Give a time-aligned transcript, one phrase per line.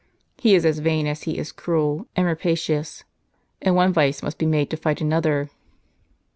[0.39, 3.03] He is as vain as he is cruel and rapacious;
[3.61, 5.51] and one vice must be made to fight another."